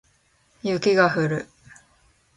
[0.63, 1.47] 雪が降る